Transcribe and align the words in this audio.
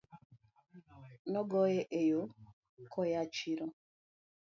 Nogoye 1.31 1.81
e 1.99 2.01
yoo 2.09 2.27
koyaa 2.93 3.27
chiro 3.35 3.65